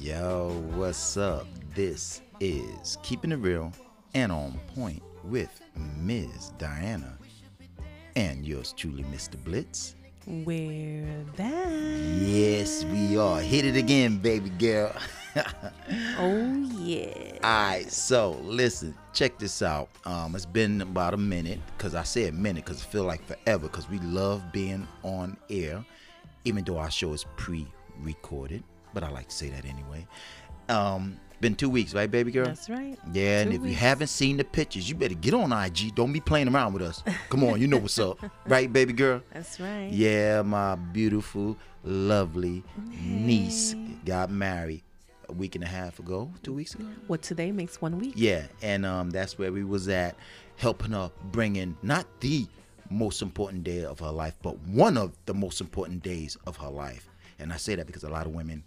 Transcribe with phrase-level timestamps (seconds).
[0.00, 1.46] Yo, what's up?
[1.74, 3.70] This is Keeping It Real
[4.14, 5.60] and On Point with
[5.98, 6.54] Ms.
[6.56, 7.18] Diana
[8.16, 9.36] and yours truly, Mr.
[9.44, 9.96] Blitz.
[10.26, 11.04] We're
[11.36, 11.68] back.
[12.18, 13.42] Yes, we are.
[13.42, 14.90] Hit it again, baby girl.
[16.18, 17.34] oh yeah.
[17.44, 19.90] Alright, so listen, check this out.
[20.06, 23.22] Um, it's been about a minute, because I say a minute because it feel like
[23.26, 25.84] forever, because we love being on air,
[26.46, 30.06] even though our show is pre-recorded, but I like to say that anyway.
[30.68, 32.44] Um, been two weeks, right, baby girl?
[32.44, 32.98] That's right.
[33.12, 35.94] Yeah, and Two if you haven't seen the pictures, you better get on IG.
[35.94, 37.02] Don't be playing around with us.
[37.28, 39.22] Come on, you know what's up, right, baby girl?
[39.32, 39.90] That's right.
[39.90, 42.62] Yeah, my beautiful, lovely
[43.02, 44.82] niece got married
[45.28, 46.84] a week and a half ago, two weeks ago.
[47.06, 48.12] What today makes one week.
[48.16, 50.16] Yeah, and um, that's where we was at,
[50.56, 52.46] helping her bring in not the
[52.90, 56.68] most important day of her life, but one of the most important days of her
[56.68, 57.08] life.
[57.38, 58.62] And I say that because a lot of women,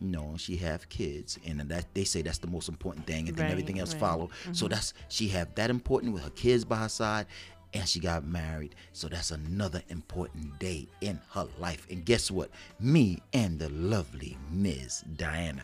[0.00, 3.50] know, she have kids, and that they say that's the most important thing, and then
[3.50, 4.00] everything else right.
[4.00, 4.30] follow.
[4.52, 4.74] So mm-hmm.
[4.74, 7.26] that's she have that important with her kids by her side.
[7.74, 8.74] And she got married.
[8.92, 11.86] So that's another important day in her life.
[11.90, 12.50] And guess what?
[12.80, 15.04] Me and the lovely Ms.
[15.16, 15.62] Diana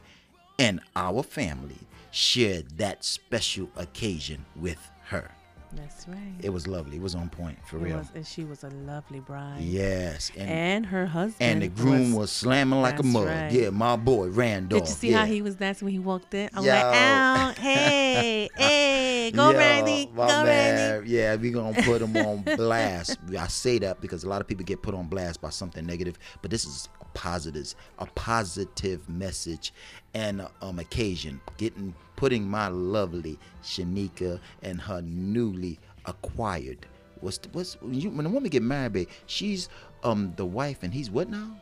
[0.59, 1.79] and our family
[2.11, 5.31] shared that special occasion with her.
[5.75, 6.19] That's right.
[6.43, 6.97] It was lovely.
[6.97, 7.99] It was on point for It real.
[7.99, 9.61] was- and she was a lovely bride.
[9.63, 11.37] Yes, and And her husband.
[11.41, 13.27] and the groom was, slamming like a mug.
[13.27, 13.51] right.
[13.51, 14.83] Yeah, my boy Randolph.
[14.83, 15.19] Did you see yeah.
[15.21, 16.51] how he was dancing when he walked in?
[16.53, 16.71] I'm Yo.
[16.73, 21.11] like, ow, hey, hey, go Yo, Randy, go man, Randy.
[21.11, 23.17] Yeah, we gonna put him on blast.
[23.39, 26.19] I say that because a lot of people get put on blast by something negative,
[26.43, 29.73] but this is a positive, a positive message
[30.13, 31.41] and um occasion.
[31.57, 36.87] Getting putting my lovely Shanika and her newly acquired.
[37.21, 39.69] What's what's when you when a woman get married, babe, she's
[40.05, 41.57] um the wife and he's what now?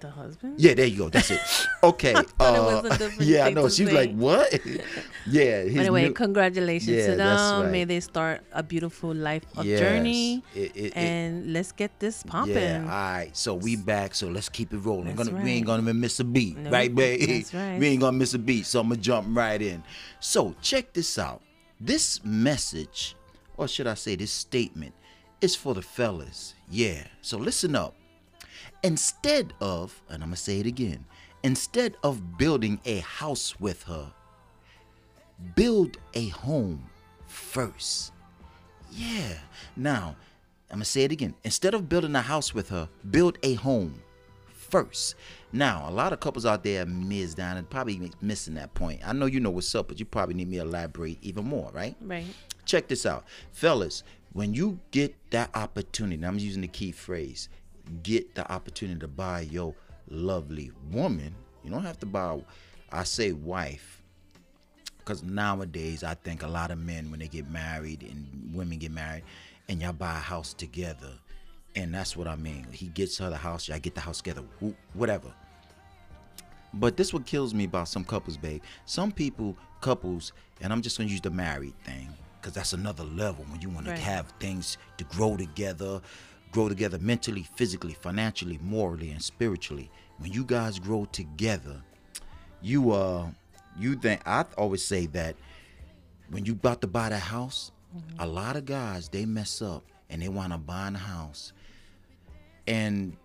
[0.00, 0.60] The husband?
[0.60, 1.08] Yeah, there you go.
[1.08, 1.40] That's it.
[1.82, 2.12] Okay.
[2.12, 3.68] thought it was a uh, different yeah, I know.
[3.68, 4.52] She's like, what?
[5.26, 5.62] yeah.
[5.66, 7.70] anyway, new- congratulations Yeah, to them.
[7.72, 9.80] May they start a beautiful life of Yes.
[9.80, 10.42] journey.
[10.54, 12.54] It- it- it- and let's get this popping.
[12.54, 13.30] Yeah, all right.
[13.32, 14.14] So we back.
[14.14, 15.14] So let's keep it rolling.
[15.16, 17.28] That's gonna, We ain't gonna miss a beat, No, right, babe?
[17.28, 17.78] that's right.
[17.78, 18.66] We ain't gonna miss a beat.
[18.66, 19.82] So I'm gonna jump right in.
[20.20, 21.42] So check this out.
[21.80, 23.14] This message,
[23.56, 24.94] or should I say, this statement,
[25.40, 26.54] is for the fellas.
[26.70, 27.04] Yeah.
[27.22, 27.94] So listen up.
[28.82, 31.04] Instead of, and I'm gonna say it again,
[31.42, 34.12] instead of building a house with her,
[35.54, 36.88] build a home
[37.26, 38.12] first.
[38.90, 39.34] Yeah.
[39.76, 40.16] Now,
[40.70, 41.34] I'm gonna say it again.
[41.44, 44.02] Instead of building a house with her, build a home
[44.52, 45.14] first.
[45.52, 49.00] Now, a lot of couples out there miss down and probably missing that point.
[49.04, 51.70] I know you know what's up, but you probably need me to elaborate even more,
[51.72, 51.96] right?
[52.00, 52.26] Right.
[52.66, 53.24] Check this out.
[53.52, 54.02] Fellas,
[54.34, 57.48] when you get that opportunity, and I'm using the key phrase,
[58.02, 59.74] get the opportunity to buy your
[60.08, 61.34] lovely woman.
[61.64, 62.40] You don't have to buy,
[62.90, 64.02] I say wife,
[64.98, 68.92] because nowadays I think a lot of men, when they get married and women get
[68.92, 69.24] married,
[69.68, 71.12] and y'all buy a house together,
[71.76, 72.66] and that's what I mean.
[72.72, 74.42] He gets her the house, y'all get the house together,
[74.94, 75.32] whatever.
[76.74, 78.62] But this what kills me about some couples, babe.
[78.84, 82.08] Some people, couples, and I'm just gonna use the married thing,
[82.40, 83.96] because that's another level when you want Right.
[83.96, 86.00] to have things to grow together,
[86.52, 89.90] grow together mentally, physically, financially, morally, and spiritually.
[90.18, 91.82] When you guys grow together,
[92.60, 93.26] you uh
[93.78, 95.36] you think I always say that
[96.30, 97.70] when you about to buy the house,
[98.18, 101.52] a lot of guys they mess up and they want to buy a house.
[102.66, 103.16] And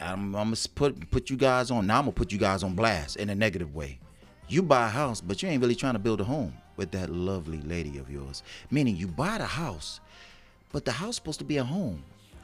[0.00, 1.86] I'm, I'm gonna put put you guys on.
[1.86, 3.98] Now I'm gonna put you guys on blast in a negative way.
[4.48, 7.10] You buy a house, but you ain't really trying to build a home with that
[7.10, 8.42] lovely lady of yours.
[8.70, 10.00] Meaning you buy the house,
[10.72, 12.02] but the house supposed to be a home.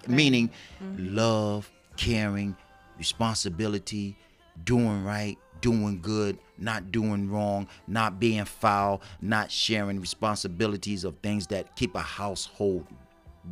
[0.08, 0.50] Meaning
[0.82, 1.14] mm-hmm.
[1.14, 2.56] love, caring,
[2.98, 4.16] responsibility,
[4.64, 11.46] doing right, doing good, not doing wrong, not being foul, not sharing responsibilities of things
[11.48, 12.86] that keep a household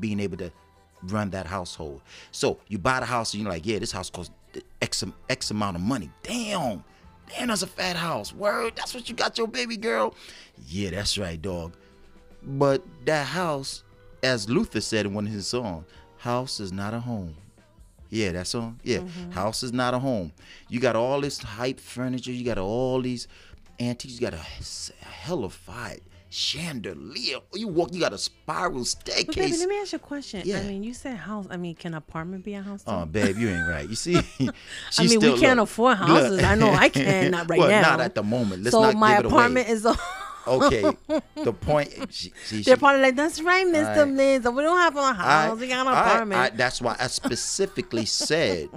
[0.00, 0.50] being able to
[1.04, 2.00] run that household.
[2.32, 4.32] So you buy the house and you're like, yeah, this house costs
[4.80, 6.10] X, X amount of money.
[6.22, 6.84] Damn.
[7.28, 8.32] Damn, that's a fat house.
[8.32, 10.14] Word, that's what you got your baby girl.
[10.66, 11.74] Yeah, that's right, dog.
[12.42, 13.84] But that house,
[14.22, 15.84] as Luther said in one of his songs,
[16.18, 17.34] house is not a home.
[18.10, 18.80] Yeah, that song.
[18.82, 19.32] Yeah, mm-hmm.
[19.32, 20.32] house is not a home.
[20.68, 22.32] You got all this hype furniture.
[22.32, 23.28] You got all these
[23.78, 24.14] antiques.
[24.14, 26.00] You got a, s- a hellified
[26.30, 27.38] chandelier.
[27.54, 27.92] You walk.
[27.92, 29.26] You got a spiral staircase.
[29.26, 30.42] But baby, let me ask you a question.
[30.44, 30.58] Yeah.
[30.58, 31.46] I mean, you said house.
[31.50, 32.82] I mean, can apartment be a house?
[32.82, 32.90] Too?
[32.90, 33.88] Oh, babe, you ain't right.
[33.88, 34.16] You see,
[34.98, 36.42] I mean, we can't look, afford houses.
[36.42, 37.82] I know I can not right well, now.
[37.82, 38.62] not at the moment.
[38.62, 39.34] Let's so not my give it away.
[39.34, 39.94] apartment is a
[40.48, 40.84] okay.
[41.44, 41.88] The point.
[42.10, 44.04] She, she, They're she- probably like, that's right, Mr.
[44.12, 44.44] Blitz.
[44.48, 45.58] We don't have a house.
[45.58, 46.40] we got an apartment.
[46.40, 48.68] I- that's why I specifically said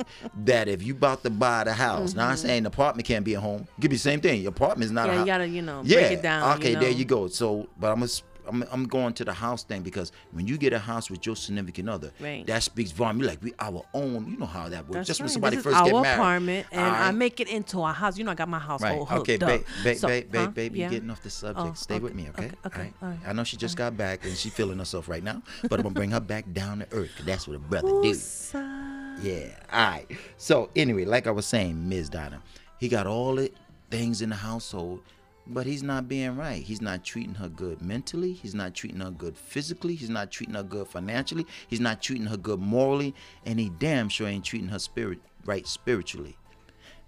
[0.45, 3.39] that if you about to buy the house, now I'm saying apartment can't be a
[3.39, 3.67] home.
[3.79, 4.41] Give me the same thing.
[4.41, 5.11] Your apartment is not Mm-hmm.
[5.11, 5.27] Yeah, a you house.
[5.39, 5.99] gotta, you know, yeah.
[5.99, 7.27] break it down, Okay, you there you go.
[7.27, 8.07] So, but I'm a,
[8.47, 11.35] I'm, I'm going to the house thing because when you get a house with your
[11.35, 12.45] significant other, Right.
[12.47, 13.21] that speaks volume.
[13.21, 14.27] Like we our own.
[14.29, 14.95] You know how that works.
[14.95, 16.13] That's Just when somebody this first is our get married.
[16.19, 18.17] apartment, and All I make it into a house.
[18.17, 18.97] You know, I got my house Right.
[18.97, 20.47] all hooked Okay, babe, babe, So- babe, babe, huh?
[20.51, 20.89] babe, Yeah.
[20.89, 21.67] getting off the subject.
[21.67, 22.45] Oh, Stay with me, okay?
[22.47, 22.93] okay, okay, All right.
[23.01, 23.19] all right.
[23.27, 25.93] I know she just got back and she's feeling herself right now, but I'm gonna
[25.95, 27.11] bring her back down to earth.
[27.17, 28.01] 'cause that's what a brother do.
[28.03, 29.23] Woosah.
[29.23, 29.49] Yeah.
[29.71, 30.07] All right.
[30.37, 32.09] So anyway, like I was saying, Ms.
[32.09, 32.41] Donna,
[32.79, 33.51] he got all the
[33.89, 35.01] things in the household,
[35.47, 36.61] but he's not being right.
[36.61, 38.33] He's not treating her good mentally.
[38.33, 39.95] He's not treating her good physically.
[39.95, 41.45] He's not treating her good financially.
[41.67, 43.15] He's not treating her good morally,
[43.45, 46.37] and he damn sure ain't treating her spirit right spiritually.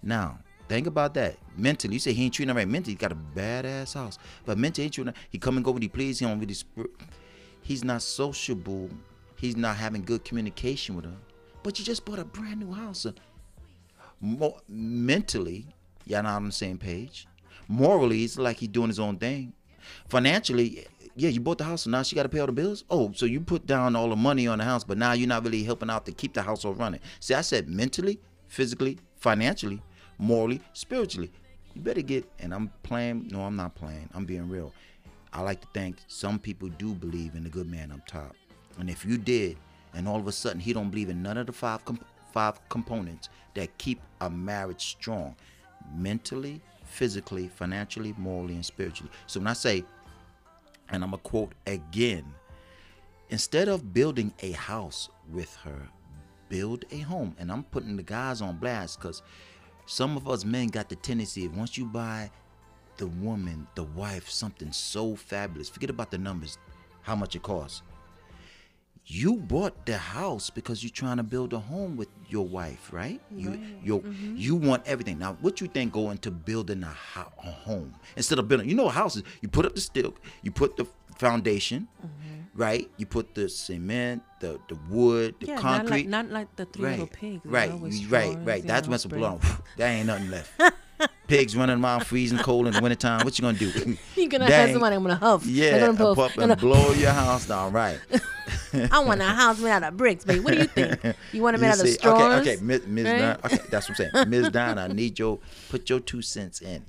[0.02, 0.38] Now,
[0.68, 1.36] think about that.
[1.56, 2.92] Mentally, you say he ain't treating her right mentally.
[2.92, 5.20] He got a badass house, but mentally, ain't treating her.
[5.30, 6.18] He come and go when he please.
[6.18, 6.54] He don't really.
[6.58, 6.92] Sp-
[7.62, 8.90] he's not sociable.
[9.36, 11.16] He's not having good communication with her.
[11.62, 13.06] But you just bought a brand new house.
[14.20, 15.66] Mo- mentally,
[16.04, 17.26] y'all not on the same page.
[17.68, 19.52] Morally, it's like he's doing his own thing.
[20.08, 22.84] Financially, yeah, you bought the house, and now she got to pay all the bills.
[22.90, 25.44] Oh, so you put down all the money on the house, but now you're not
[25.44, 27.00] really helping out to keep the household running.
[27.20, 28.18] See, I said mentally,
[28.48, 29.82] physically, financially,
[30.18, 31.30] morally, spiritually.
[31.74, 32.28] You better get.
[32.38, 33.28] And I'm playing.
[33.30, 34.08] No, I'm not playing.
[34.14, 34.72] I'm being real.
[35.32, 38.36] I like to think some people do believe in the good man up top,
[38.78, 39.56] and if you did,
[39.92, 41.98] and all of a sudden he don't believe in none of the five com-
[42.32, 45.34] five components that keep a marriage strong,
[45.96, 46.60] mentally,
[46.94, 49.10] physically, financially, morally, and spiritually.
[49.26, 49.84] So when I say,
[50.90, 52.24] and I'm gonna quote again,
[53.30, 55.88] instead of building a house with her,
[56.48, 57.34] build a home.
[57.38, 59.22] And I'm putting the guys on blast because
[59.86, 62.30] some of us men got the tendency once you buy
[62.96, 66.58] the woman, the wife, something so fabulous, forget about the numbers,
[67.02, 67.82] how much it costs.
[69.06, 73.20] You bought the house because you're trying to build a home with your wife, right?
[73.30, 74.36] You you mm-hmm.
[74.36, 75.18] you want everything.
[75.18, 78.68] Now, what you think going to building a, ho- a home instead of building?
[78.68, 79.22] You know, houses.
[79.42, 80.86] You put up the steel, you put the
[81.18, 82.58] foundation, mm-hmm.
[82.58, 82.90] right?
[82.96, 86.08] You put the cement, the the wood, the Yeah, concrete.
[86.08, 87.42] Not like, not like the three right, little pigs.
[87.44, 88.66] you right, know, with mm, right, right.
[88.66, 89.20] That's what's spread.
[89.76, 90.50] There ain't nothing left.
[91.26, 93.24] Pigs running around freezing cold in the wintertime.
[93.24, 93.70] What you gonna do?
[94.16, 94.96] You're gonna have somebody.
[94.96, 95.44] I'm gonna huff.
[95.44, 97.72] Yeah, I'm gonna up Gonna- and blow your house down.
[97.72, 97.98] Right.
[98.90, 100.44] I want a house made out of bricks, babe.
[100.44, 101.16] What do you think?
[101.32, 102.20] You want it made You out of straws?
[102.40, 102.86] Okay, okay, Ms.
[102.86, 103.04] Ms.
[103.06, 103.44] right?
[103.44, 104.28] Okay, that's what I'm saying.
[104.30, 104.50] Ms.
[104.50, 105.38] Donna, I need your
[105.70, 106.84] put your two cents in,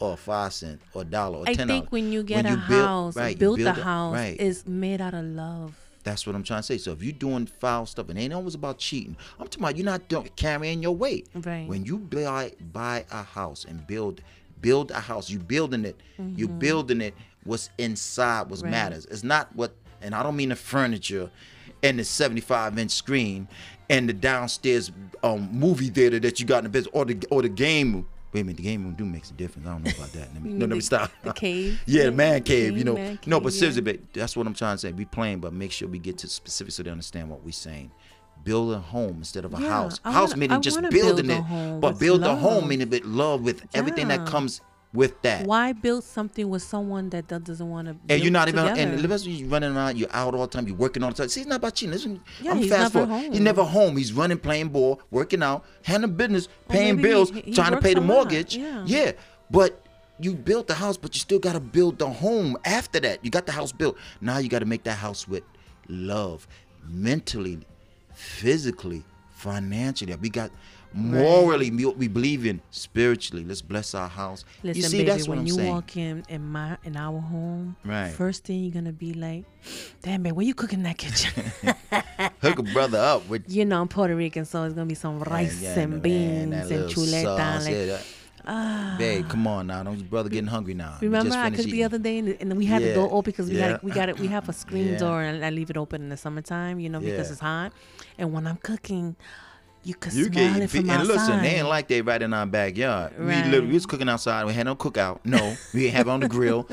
[0.00, 2.58] or five cent, or a dollar, or I ten think when you get a build-
[2.60, 4.40] house, right, you built a build house right.
[4.40, 5.74] is made out of love.
[6.04, 6.78] That's what I'm trying to say.
[6.78, 9.16] So if you're doing foul stuff, and it ain't always about cheating.
[9.38, 11.28] I'm talking about you're not doing, carrying your weight.
[11.34, 11.66] Right.
[11.68, 14.22] When you buy buy a house and build
[14.62, 15.96] build a house, you building it.
[16.18, 16.58] You Mm-hmm.
[16.58, 17.14] building it.
[17.44, 18.70] What's inside what Right.
[18.70, 19.06] matters.
[19.06, 19.72] It's not what,
[20.02, 21.30] and I don't mean the furniture,
[21.82, 23.48] and the 75 inch screen,
[23.90, 24.90] and the downstairs
[25.22, 27.92] um, movie theater that you got in the business, or the or the game.
[27.94, 28.06] room.
[28.32, 29.66] Wait a minute, the game room do makes a difference.
[29.66, 30.28] I don't know about that.
[30.34, 31.10] Let me, no, let me stop.
[31.24, 31.80] the cave?
[31.86, 32.76] yeah, the man cave.
[32.76, 33.58] You know, man no, cave, but yeah.
[33.58, 34.92] seriously, but that's what I'm trying to say.
[34.92, 37.90] Be playing, but make sure we get to specifics so they understand what we're saying.
[38.44, 40.00] Build a home instead of a Yeah, house.
[40.04, 42.66] I house wanna- meaning I just building build it, but build a home love.
[42.68, 44.60] meaning with love, with everything that comes
[44.94, 45.46] with that.
[45.46, 47.96] Why build something with someone that doesn't want to?
[48.08, 48.80] And you're not even, together?
[48.92, 51.16] and the best you're running around, you're out all the time, you're working all the
[51.16, 51.28] time.
[51.28, 51.92] See, it's not about cheating.
[51.92, 53.22] Listen, Yeah, I'm he's fast never forward.
[53.24, 53.44] He's home.
[53.44, 53.96] never home.
[53.96, 57.94] He's running, playing ball, working out, handling business, paying bills, he- he trying to pay
[57.94, 58.56] the mortgage.
[58.56, 59.12] yeah.
[59.50, 59.84] but
[60.20, 63.24] you built the house, but you still got to build the home after that.
[63.24, 63.96] You got the house built.
[64.20, 65.44] Now you got to make that house with
[65.88, 66.48] love,
[66.88, 67.60] mentally,
[68.14, 70.14] physically, financially.
[70.16, 70.50] We got
[70.92, 73.44] morally, we, we believe in spiritually.
[73.44, 74.44] Let's bless our house.
[74.62, 75.68] Listen, you see, baby, that's what when I'm you saying.
[75.72, 78.10] walk in in my in our home, Right.
[78.12, 79.44] first thing you're gonna be like,
[80.02, 81.32] "Damn, man, where you cooking in that kitchen?"
[82.42, 85.20] Hook a brother up with you know, I'm Puerto Rican, so it's gonna be some
[85.20, 87.64] rice Yeah, yeah, and beans that and chuleta.
[87.64, 88.06] like, yeah, that-
[88.46, 88.94] ah.
[88.98, 89.82] Babe, come on now.
[89.82, 90.96] Don't your brother getting hungry now.
[91.00, 93.48] Remember I cooked the other day and, and we had Yeah, the door open because
[93.50, 93.68] we yeah.
[93.72, 94.98] had we got it we have a screen Yeah.
[94.98, 97.72] door and I leave it open in the summertime, you know, because it's hot.
[98.16, 99.16] And when I'm cooking,
[99.88, 101.06] you could You smell can it from and outside.
[101.08, 103.12] listen, they ain't like they right in our backyard.
[103.18, 103.46] We Right.
[103.46, 104.44] literally we was cooking outside.
[104.44, 105.20] We had no cookout.
[105.24, 106.68] No, we didn't have it on the grill.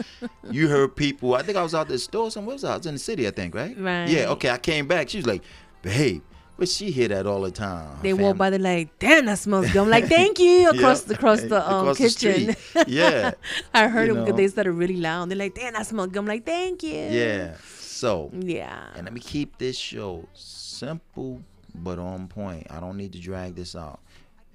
[0.51, 1.33] You heard people.
[1.35, 2.53] I think I was out the store somewhere.
[2.53, 3.27] I was I was in the city.
[3.27, 3.75] I think right.
[3.79, 4.07] Right.
[4.09, 4.29] Yeah.
[4.31, 4.49] Okay.
[4.49, 5.09] I came back.
[5.09, 5.43] She was like,
[5.81, 6.21] "Babe,
[6.57, 9.39] but she hear that all the time." they Her walk by, they're like, "Damn, that
[9.39, 11.07] smells good." I'm like, "Thank you." Across Yeah.
[11.07, 12.53] the across the um, Across kitchen.
[12.53, 12.87] street.
[12.87, 13.31] Yeah.
[13.73, 14.23] I heard know.
[14.25, 15.29] because they started really loud.
[15.29, 17.55] They're like, "Damn, that smells good." I'm like, "Thank you." Yeah.
[17.79, 18.29] So.
[18.37, 18.87] Yeah.
[18.95, 21.41] And let me keep this show simple
[21.83, 22.67] but on point.
[22.69, 23.99] I don't need to drag this out.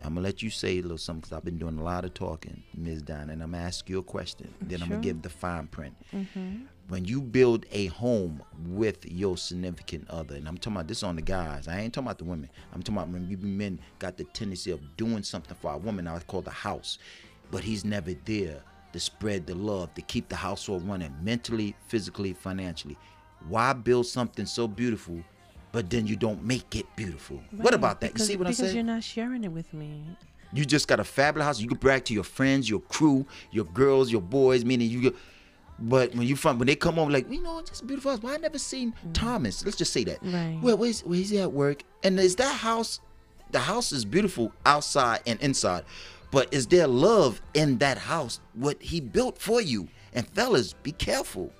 [0.02, 2.14] I'm gonna let you say a little something because I've been doing a lot of
[2.14, 3.02] talking, Ms.
[3.02, 4.52] Diana, and I'm gonna ask you a question.
[4.62, 5.94] Then I'm gonna give the fine print.
[6.14, 6.62] Mm-hmm.
[6.88, 11.16] When you build a home with your significant other, and I'm talking about this on
[11.16, 12.48] the guys, I ain't talking about the women.
[12.72, 16.06] I'm talking about when men got the tendency of doing something for a woman.
[16.06, 16.98] Now it's called the house,
[17.50, 18.62] but he's never there
[18.92, 22.96] to spread the love, to keep the household running mentally, physically, financially.
[23.48, 25.22] Why build something so beautiful,
[25.72, 27.40] but then you don't make it beautiful?
[27.56, 28.12] What about that?
[28.12, 28.68] Because, you see what I'm saying?
[28.68, 30.04] Because you're not sharing it with me.
[30.52, 31.60] You just got a fabulous house.
[31.60, 34.64] You can brag to your friends, your crew, your girls, your boys.
[34.64, 35.14] Meaning you,
[35.78, 38.22] but when you find when they come home, like you know, it's just beautiful house.
[38.22, 39.12] Why I never seen mm.
[39.12, 39.64] Thomas?
[39.64, 40.18] Let's just say that.
[40.22, 40.58] Right.
[40.60, 41.84] Well, where's where's he at work?
[42.02, 43.00] And is that house?
[43.52, 45.84] The house is beautiful outside and inside,
[46.30, 48.40] but is there love in that house?
[48.54, 49.88] What he built for you?
[50.12, 51.52] And fellas, be careful.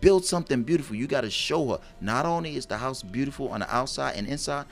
[0.00, 0.96] Build something beautiful.
[0.96, 1.80] You got to show her.
[2.00, 4.66] Not only is the house beautiful on the outside and inside,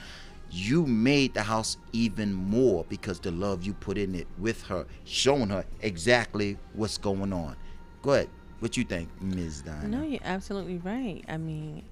[0.51, 4.87] you made the house even more because the love you put in it with her,
[5.05, 7.57] showing her exactly what's going on.
[8.03, 8.31] Go ahead.
[8.61, 9.63] What you think, Ms.
[9.63, 9.87] Diana?
[9.87, 11.23] No, you're absolutely right.
[11.29, 11.85] I mean,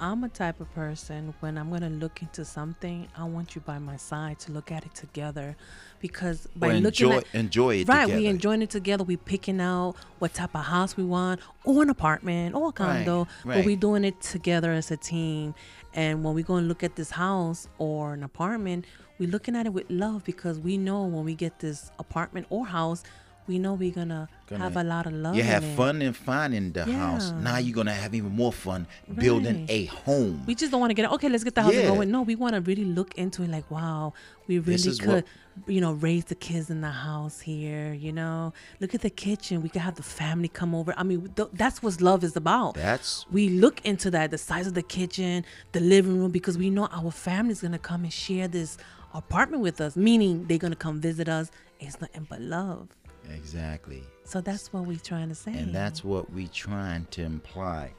[0.00, 3.78] I'm a type of person when I'm gonna look into something, I want you by
[3.78, 5.56] my side to look at it together,
[6.00, 8.20] because by Or looking enjoy- at enjoy it right, together.
[8.20, 9.04] we enjoying it together.
[9.04, 13.26] We picking out what type of house we want, or an apartment, or a condo,
[13.44, 13.66] but right.
[13.66, 15.54] we doing it together as a team.
[15.94, 18.84] And when we go and look at this house or an apartment,
[19.18, 22.66] we looking at it with love because we know when we get this apartment or
[22.66, 23.02] house,
[23.48, 25.34] we know we're gonna, Gonna- have a lot of love.
[25.34, 27.32] You have fun in finding the house.
[27.32, 28.86] Now you're gonna have even more fun
[29.16, 29.70] building Right.
[29.70, 30.42] a home.
[30.46, 31.12] We just don't want to get it.
[31.12, 31.28] okay.
[31.28, 31.86] Let's get the house Yeah.
[31.86, 32.10] going.
[32.10, 33.50] No, we want to really look into it.
[33.50, 34.12] Like, wow,
[34.46, 35.24] we really could, what-
[35.66, 37.92] you know, raise the kids in the house here.
[37.92, 39.60] You know, look at the kitchen.
[39.62, 40.94] We could have the family come over.
[40.96, 42.74] I mean, th- that's what love is about.
[42.74, 46.70] That's we look into that, the size of the kitchen, the living room, because we
[46.70, 48.78] know our family's gonna come and share this
[49.14, 49.96] apartment with us.
[49.96, 51.50] Meaning they're gonna come visit us.
[51.80, 52.88] It's nothing but love.
[53.34, 54.02] Exactly.
[54.24, 55.52] So that's what we're trying to say.
[55.52, 57.92] And that's what we're trying to imply.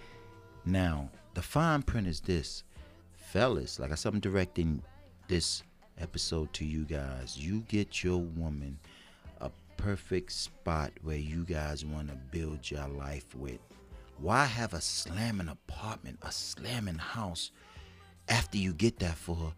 [0.65, 2.63] Now, the fine print is this.
[3.15, 4.81] Fellas, like I said, I'm directing
[5.27, 5.63] this
[5.99, 7.37] episode to you guys.
[7.37, 8.79] You get your woman
[9.41, 13.59] a perfect spot where you guys want to build your life with.
[14.19, 17.51] Why have a slamming apartment, a slamming house
[18.27, 19.53] after you get that for her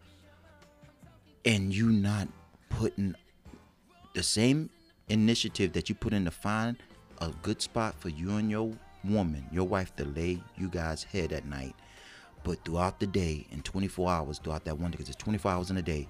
[1.44, 2.28] and you not
[2.68, 3.14] putting
[4.14, 4.70] the same
[5.08, 6.76] initiative that you put in to find
[7.20, 8.72] a good spot for you and your
[9.04, 11.74] woman, your wife, to lay you guys' head at night.
[12.44, 15.70] But throughout the day, in 24 hours, throughout that one day, because it's 24 hours
[15.70, 16.08] in a day,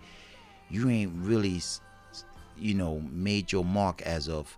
[0.71, 1.61] you ain't really,
[2.57, 4.57] you know, made your mark as of,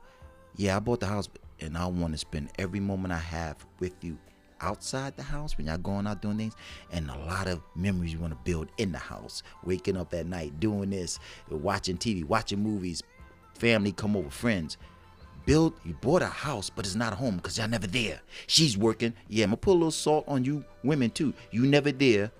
[0.57, 1.29] yeah, I bought the house,
[1.61, 4.19] and I want to spend every moment I have with you
[4.61, 6.55] outside the house when y'all going out doing things,
[6.93, 9.43] and a lot of memories you want to build in the house.
[9.65, 11.19] Waking up at night, doing this,
[11.51, 13.03] watching TV, watching movies,
[13.55, 14.77] family come over, friends.
[15.47, 18.21] Build, you bought a house, but it's not a home because y'all never there.
[18.47, 19.13] She's working.
[19.29, 21.35] Yeah, I'm gonna put a little salt on you women too.
[21.51, 22.31] You never there.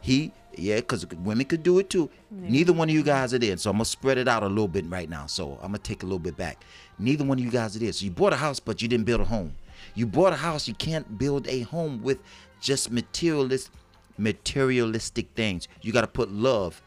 [0.00, 2.08] He, yeah, because women could do it too.
[2.30, 3.56] Neither one of you guys are there.
[3.58, 5.26] So I'm gonna spread it out a little bit right now.
[5.26, 6.64] So I'm gonna take a little bit back.
[6.98, 7.92] Neither one of you guys are there.
[7.92, 9.54] So you bought a house, but you didn't build a home.
[9.94, 12.18] You bought a house, you can't build a home with
[12.60, 13.70] just materialist
[14.16, 15.68] materialistic things.
[15.82, 16.82] You gotta put love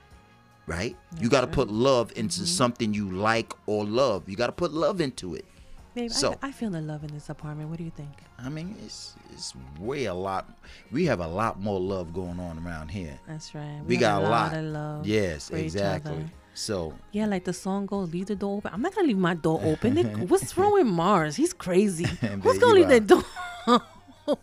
[0.68, 0.96] right?
[1.20, 2.46] you got to put love into mm-hmm.
[2.46, 4.28] something you like or love.
[4.30, 5.46] You got to put love into it.
[5.94, 7.70] Babe, So- I, I feel the love in this apartment.
[7.70, 8.12] What do you think?
[8.40, 10.50] I mean, it's it's way a lot.
[10.92, 13.20] We have a lot more love going on around here.
[13.28, 13.82] That's right.
[13.86, 14.54] We, have got a lot.
[14.54, 15.08] of love.
[15.08, 16.26] yes, exactly.
[16.54, 18.72] So Yeah, like the song goes, leave the door open.
[18.74, 20.28] I'm not gonna leave my door open.
[20.28, 21.36] What's wrong with Mars?
[21.36, 22.06] He's crazy.
[22.44, 23.24] Who's gonna leave the door?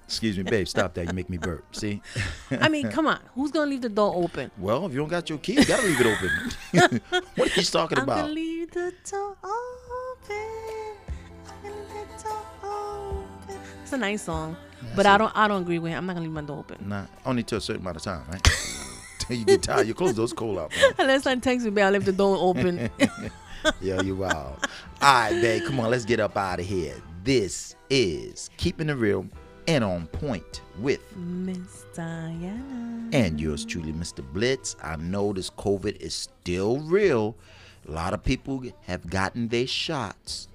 [0.07, 0.67] excuse me, babe.
[0.69, 1.07] Stop that.
[1.07, 1.75] You make me burp.
[1.75, 2.01] See.
[2.51, 3.21] I mean, come on.
[3.35, 4.51] Who's gonna leave the door open?
[4.59, 7.01] well, if you don't got your key, you gotta leave it open.
[7.37, 8.21] what are you talking I'm about?
[8.23, 10.37] gonna leave the door open.
[11.47, 13.57] I'm gonna leave the door open.
[13.83, 14.57] It's a nice song,
[14.95, 15.33] but I don't.
[15.37, 15.99] I don't agree with him.
[15.99, 18.23] I'm not gonna leave my door open Nah, only to a certain amount of time,
[18.31, 18.43] right?
[19.21, 20.71] Till you get tired, you close those cold out.
[20.71, 20.93] Man.
[20.99, 21.85] unless I text me, babe.
[21.85, 22.91] I leave the door open.
[23.81, 24.35] Yo, you wild.
[24.35, 26.95] All right, babe, come on, let's get up out of here.
[27.25, 29.27] This is Keeping It Real
[29.69, 33.09] and On Point with Miss Diana.
[33.13, 34.25] and yours truly, Mr.
[34.33, 34.75] Blitz.
[34.83, 37.37] I know this COVID is still real.
[37.87, 40.49] A lot of people have gotten their shots,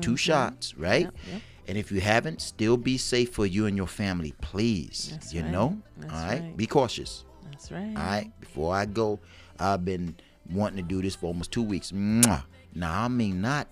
[0.00, 1.06] 2 shots, right?
[1.06, 1.16] Mm-hmm.
[1.30, 1.42] Yep, yep.
[1.66, 5.08] And if you haven't, still be safe for you and your family, please.
[5.12, 5.50] That's you right.
[5.50, 5.78] know?
[5.98, 6.40] That's All right?
[6.42, 6.56] right.
[6.56, 7.24] Be cautious.
[7.50, 7.88] That's right.
[7.96, 8.30] All right.
[8.40, 9.18] Before I go,
[9.58, 10.14] I've been
[10.50, 11.90] wanting to do this for almost two weeks.
[11.92, 12.44] Mwah.
[12.74, 13.66] Now, I mean, not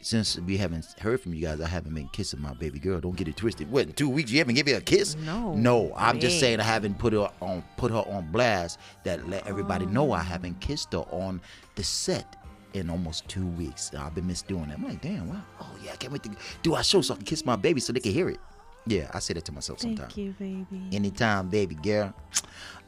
[0.00, 3.00] since we haven't heard from you guys, I haven't been kissing my baby girl.
[3.00, 3.70] Don't get it twisted.
[3.70, 5.16] What in two weeks you haven't given me a kiss?
[5.16, 5.54] No.
[5.54, 9.46] No, I'm just saying I haven't put her on put her on blast that let
[9.46, 10.22] everybody know I oh.
[10.22, 11.40] haven't kissed her on
[11.74, 12.36] the set
[12.74, 13.92] in almost two weeks.
[13.94, 14.78] I've been misdoing that.
[14.78, 15.42] I'm like, damn, wow.
[15.60, 16.30] Oh yeah, I can't wait to
[16.62, 18.38] do our show so I can kiss my baby so they can hear it.
[18.86, 20.14] Yeah, I say that to myself sometimes.
[20.14, 20.96] Thank you, baby.
[20.96, 22.14] Anytime, baby girl.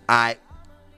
[0.08, 0.38] Right,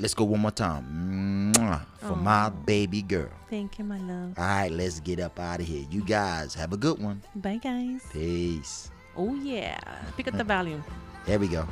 [0.02, 1.52] let's go one more time.
[1.54, 2.16] Mwah, For oh.
[2.16, 3.30] my baby girl.
[3.49, 4.35] Thank you, my love.
[4.37, 5.87] All right, let's get up out of here.
[5.88, 7.23] You guys have a good one.
[7.37, 8.02] Bye, guys.
[8.12, 8.90] Peace.
[9.16, 9.78] Oh, yeah.
[10.16, 10.82] Pick up the volume.
[11.25, 11.64] There we go.